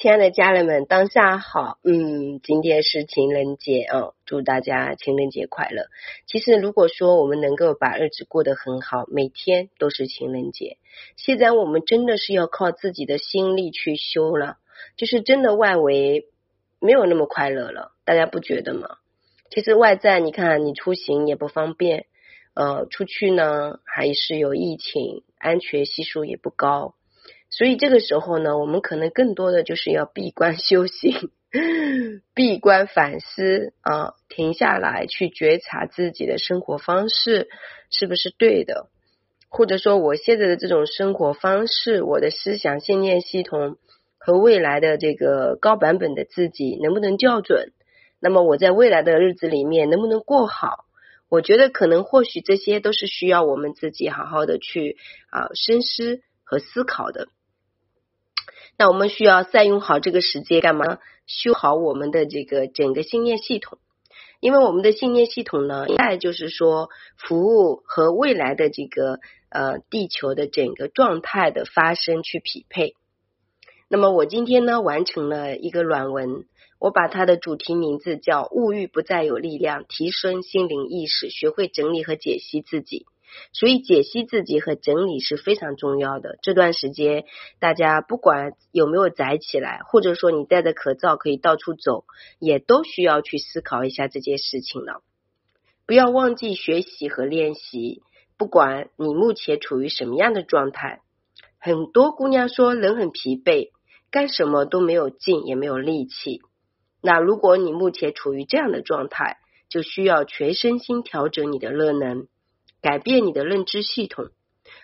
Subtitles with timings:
[0.00, 5.88] 亲爱的家人们，当下好，嗯，今天是情人节啊，祝大家情人节快乐。
[6.24, 10.78] 其实，如果说我们能够把日子过得很好，每天都是情人节。
[11.18, 14.56] 现在我们真的是要靠自己的心力去修了，
[14.96, 16.30] 就是真的外围
[16.78, 18.96] 没有那么快乐了，大家不觉得吗？
[19.50, 22.06] 其实外在你看，你出行也不方便，
[22.54, 26.94] 呃，出去呢还是有疫情，安全系数也不高。
[27.50, 31.30] 所以这个时候呢，我们可能更多的就是要闭关修行，
[32.32, 37.48] 闭关反思啊，停下来去觉察自己的生活方式
[37.90, 38.88] 是不是对的，
[39.48, 43.76] 或者说我现在的这种生活方式，我的思想信念系统
[44.16, 47.72] 和未来的这个高版本的自己能不能校准？
[48.20, 50.84] 那么我在未来的日子里面能不能过好？
[51.28, 54.96] 我觉得可能或许这些都是需要我们自己好好的去
[55.30, 57.26] 啊深思和思考的。
[58.80, 61.00] 那我们需要善用好这个时间干嘛？
[61.26, 63.76] 修好我们的这个整个信念系统，
[64.40, 69.18] 因为我们的信念系统呢，再就是说服务和未来的这个
[69.50, 72.94] 呃地球的整个状态的发生去匹配。
[73.86, 76.46] 那么我今天呢完成了一个软文，
[76.78, 83.04] 我把它的主题名字叫“物欲不再有力量，提升心灵意识，学会整理和解析自己”。
[83.52, 86.38] 所以解析自己和整理是非常重要的。
[86.42, 87.24] 这段时间，
[87.58, 92.04] 大家不管有没有宅起来，或者说你戴着口罩可以到处走，
[92.38, 95.02] 也都需要去思考一下这件事情了。
[95.86, 98.02] 不要忘记学习和练习。
[98.38, 101.02] 不管你目前处于什么样的状态，
[101.58, 103.68] 很多姑娘说人很疲惫，
[104.10, 106.40] 干什么都没有劲，也没有力气。
[107.02, 109.36] 那如果你目前处于这样的状态，
[109.68, 112.28] 就需要全身心调整你的热能。
[112.80, 114.30] 改变你的认知系统，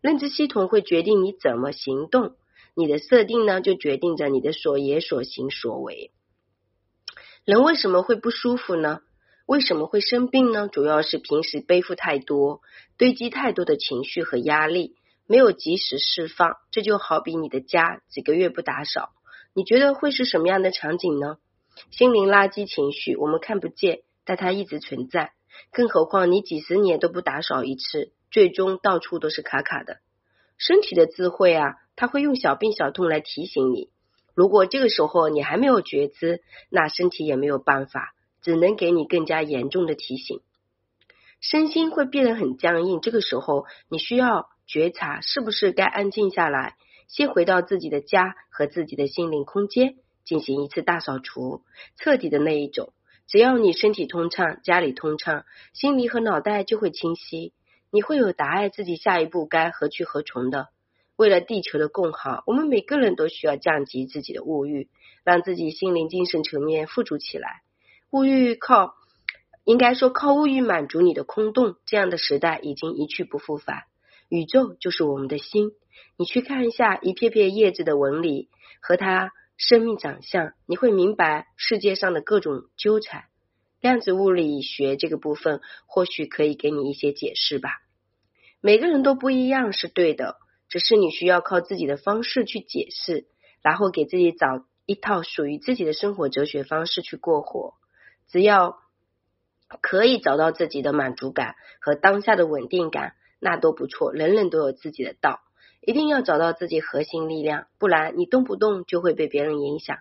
[0.00, 2.36] 认知系统会决定你怎么行动，
[2.74, 6.12] 你的设定呢，就决定着你的所言所行所为。
[7.44, 9.00] 人为什么会不舒服呢？
[9.46, 10.68] 为什么会生病呢？
[10.68, 12.60] 主要是平时背负太多，
[12.96, 14.94] 堆积太多的情绪和压力，
[15.26, 16.58] 没有及时释放。
[16.70, 19.10] 这就好比你的家几个月不打扫，
[19.52, 21.38] 你觉得会是什么样的场景呢？
[21.90, 25.32] 心灵垃圾情绪，我们看不见，但它一直存在。
[25.72, 29.98] 更何况你几十年都不打扫一次，最终到处都是卡卡的。
[30.58, 33.90] 身体的智慧啊，它会用小病小痛来提醒你。
[34.34, 40.40] 如果这个时候你还没有觉知，那身体也没有办法，只能给你更加严重的提醒。
[41.40, 46.76] 身心会变得很僵硬，这个时候你需要觉察，是不是该安静下来，
[47.08, 49.94] 先回到自己的家和自己的心灵空间，
[50.24, 51.62] 进行一次大扫除，
[51.96, 52.92] 彻底的那一种。
[53.30, 57.52] 只要你身体通畅，家里通畅，心里和脑袋就会清晰，
[57.92, 60.66] 你会有答案，自己下一步该何去何从的。
[61.14, 64.88] 为了地球的更好，我们每个人都需要降级自己的物欲，
[65.22, 67.62] 让自己心灵、精神层面富足起来。
[68.10, 68.96] 物欲靠，
[69.62, 73.84] 应该说靠物欲满足你的空洞，这样的时代已经一去不复返。
[74.28, 75.70] 宇宙就是我们的心，
[76.16, 78.48] 你去看一下一片片叶子的纹理
[78.82, 79.30] 和它。
[79.60, 83.24] 生命长相，你会明白世界上的各种纠缠。
[83.78, 87.68] 量子物理学这个部分或许可以给你一些解释吧。
[88.62, 90.36] 每个人都不一样是对的，
[90.70, 93.26] 只是你需要靠自己的方式去解释，
[93.60, 97.74] 然后给自己找一套属于自己的生活哲学方式去过活。
[98.28, 98.78] 只要
[99.82, 104.14] 可以找到自己的满足感和当下的稳定感，那都不错。
[104.14, 105.40] 人人都有自己的道。
[105.80, 109.98] 一定要找到自己核心力量，不然你动不动就会被别人影响。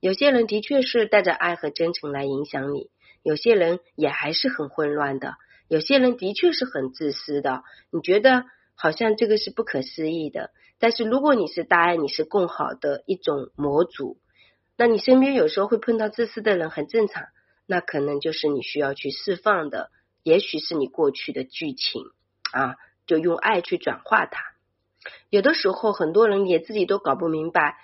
[0.00, 2.90] 有些人的确是带着爱和真诚来影响你，
[3.22, 5.34] 有些人也还是很混乱的，
[5.68, 7.62] 有些人的确是很自私的。
[7.90, 8.44] 你觉得
[8.74, 14.18] 好像这个是不可思议的，但是如果你是大爱，你是更好的一种模组，
[14.76, 17.24] 那你身边有时候会碰到自私的人，很正常。
[17.66, 19.90] 那可能就是你需要去释放的，
[20.22, 22.02] 也许是你过去的剧情
[22.52, 24.40] 啊，就用爱去转化它。
[25.30, 27.76] 有的时候，很多人也自己都搞不明白，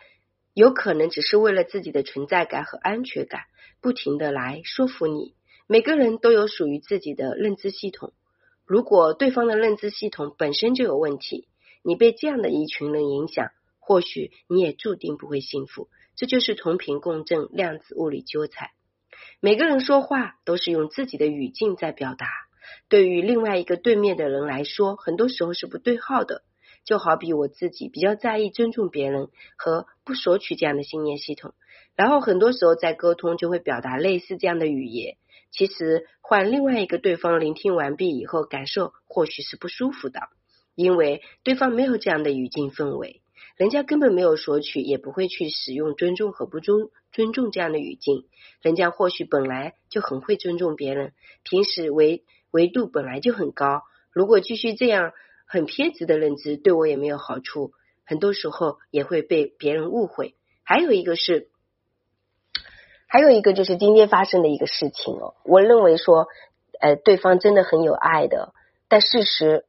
[0.52, 3.42] 有可能只是为了自己的存在感和安全感，
[3.80, 5.34] 不停的来说服你。
[5.66, 8.12] 每个人都有属于自己的认知系统，
[8.66, 11.48] 如果对方的认知系统本身就有问题，
[11.82, 15.88] 你被这样的一群人影响，或许你也注定不会幸福。
[16.16, 18.68] 这就是同频共振、量子物理纠缠。
[19.40, 22.28] 每个人说话都是用自己的语境在表达，
[22.88, 26.42] 对于另外一个对面的人来说，很多时候是不对号的。
[26.84, 31.54] 就好比我自己比较在意尊重别人和不索取这样的信念系统，
[31.96, 35.16] 然后很多时候在沟通就会表达类似这样的语言。
[35.50, 40.20] 其实换另外一个对方聆听完毕以后，感受或许是不舒服的，
[40.74, 43.22] 因为对方没有这样的语境氛围。
[43.56, 48.26] 人家根本没有索取，也不会去使用尊重和不尊尊重这样的语境。
[48.60, 51.12] 人家或许本来就很会尊重别人，
[51.44, 53.82] 平时维维度本来就很高。
[54.10, 55.12] 如果继续这样
[55.54, 57.70] 很偏执的认知，对我也没有好处。
[58.04, 60.34] 很多时候也会被别人误会。
[60.64, 61.46] 还有一个是，
[63.06, 65.34] 还有一个就是今天发生的一个事情哦。
[65.44, 66.26] 我认为说，
[66.80, 68.52] 呃，对方真的很有爱的，
[68.88, 69.64] 但事实，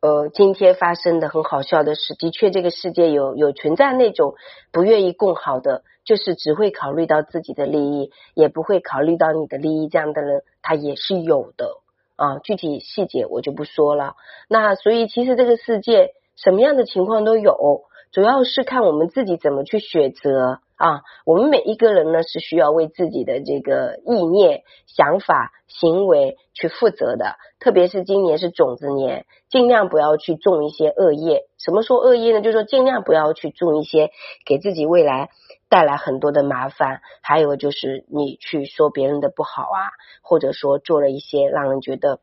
[0.00, 4.34] 呃，今天发生的很好笑的是，的确这个世界有有存在那种
[4.72, 11.82] 不愿意共好的，就是只会考虑到自己的利益，也不会考虑到你的利益这样的人，他也是有的
[12.18, 12.38] 啊。
[12.44, 14.16] 具体细节我就不说了。
[14.46, 16.12] 那所以其实这个世界。
[16.40, 17.82] 什么样的情况都有，
[18.12, 21.00] 主要是看我们自己怎么去选择啊。
[21.26, 27.34] 我们每一个人呢是需要为自己的这个意念、想法、行为去负责的。
[27.58, 31.42] 特别是今年是种子年，尽量不要去种一些恶业。
[31.58, 32.40] 什么说恶业呢？
[32.40, 34.10] 就是说尽量不要去种一些
[34.46, 35.30] 给自己未来
[35.68, 37.00] 带来很多的麻烦。
[37.22, 39.92] 还有就是你去说别人的不好啊，
[40.22, 42.20] 或者说做了一些让人觉得。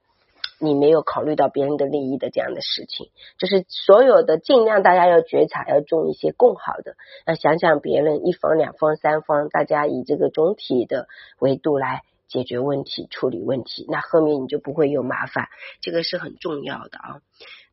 [0.57, 6.95] 你没有考虑到别人的利益的这样的事情，就是所有的尽量大家要觉察，要种一些共好的，
[7.27, 11.09] 要想想别人一方、两方、三方，大家以这个总体的
[11.39, 15.50] 维度来解决问题、处理问题，那后面你就不会有麻烦，
[15.81, 17.19] 这个是很重要的啊。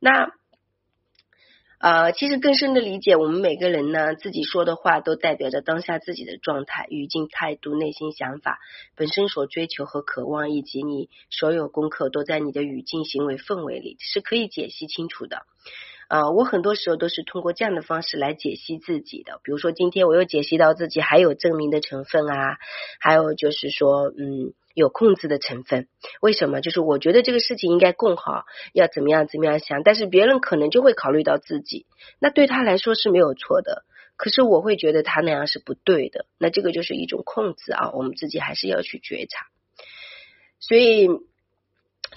[0.00, 0.32] 那。
[1.82, 8.60] 呃，其实更深的理解，我们每个人呢，自己说的话都代表着当下自己的状态、语境、态度、内心想法
[8.94, 15.44] 本身所追求和渴望，以及你所有功课都在你的语境、行为、氛围里是可以解析清楚的。
[16.12, 22.58] 呃，我很多时候都是通过这样的方式来解析自己的，比如说今天我又解析到自己还有证明的成分啊，
[23.00, 24.52] 还有就是说，嗯。
[24.74, 25.86] 有控制的成分，
[26.22, 26.62] 为什么？
[26.62, 31.84] 就是我觉得这个事情应该更好，要怎么样怎么样想，但是别人可能就会考虑到自己，
[32.18, 33.84] 那对他来说是没有错的，
[34.16, 39.44] 可是我会觉得他那样是不对的，那这个就是一种控制啊，我们自己还是要去觉察，
[40.58, 41.06] 所以。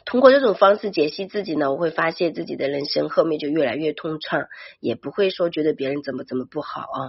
[0.03, 4.47] 通过这种方式解析自己呢，我会发现自己的人生后面就越来越通畅，
[4.79, 6.99] 也不会说觉得别人怎么怎么不好啊。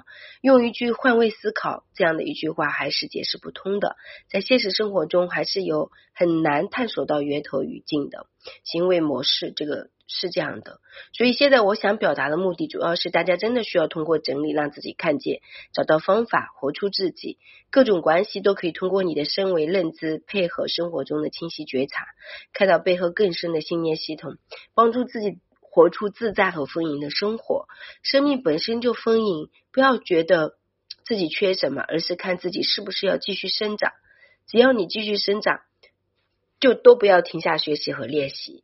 [0.41, 3.97] 用一句换位思考这样的一句话还是解释不通的，
[4.31, 8.27] 在现实生活中还是有很难探索到源头语境的
[8.63, 9.91] 行为模式这个。
[10.09, 10.81] 是这样的，
[11.13, 15.41] 所以现在我想表达的目的，主要是大家真的需要通过整理，让自己看见，
[15.73, 17.39] 找到方法，活出自己。
[17.71, 22.07] 各种关系都可以通过你的身为认知，配合生活中的清晰觉察，
[22.53, 24.37] 看到背后更深的信念系统，
[24.75, 27.67] 帮助自己活出自在和丰盈的生活。
[28.03, 30.57] 生命本身就丰盈，不要觉得
[31.05, 33.93] 自己缺什么，而是看自己是不是要继续生长。
[34.47, 35.63] 只要你继续生长，
[36.61, 38.63] 就都不要停下学习和练习。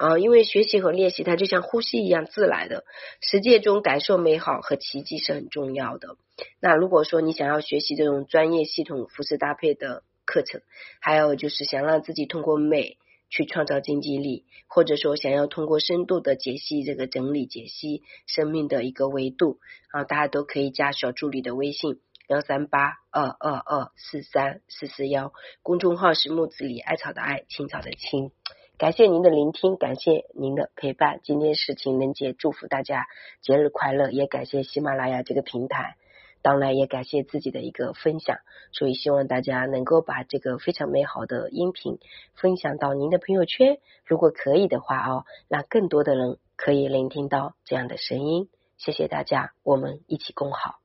[0.00, 2.84] 啊，因为学习和练习，它就像呼吸一样自来的。
[3.20, 6.16] 实践中感受美好和奇迹是很重要的。
[6.58, 10.62] 那如果说你想要学习这种专业系统服饰搭配的课程，
[11.02, 12.96] 还有就是想让自己通过美
[13.28, 19.58] 去创造经济力，或者说想要通过深度的解析这个整理解析生命的一个维度
[19.90, 28.30] 啊，大家都可以加小助理的微信幺三八二二二四三四四幺，公众号是木子李艾草的艾，青草的青。
[28.80, 31.20] 感谢您的聆听，感谢您的陪伴。
[31.22, 33.08] 今天是情人节，祝福大家
[33.42, 34.10] 节日快乐。
[34.10, 35.96] 也感谢喜马拉雅这个平台，
[36.40, 38.38] 当然也感谢自己的一个分享。
[38.72, 41.98] 所以希望大家能够把这个非常美好的音频
[42.32, 48.48] 分享到您的朋友圈，如果可以的话哦，让更多的人可以聆听到这样的声音。
[48.78, 50.79] 谢谢大家，我们一起共好。